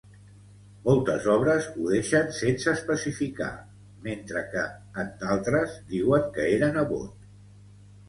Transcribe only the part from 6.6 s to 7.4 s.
nebot.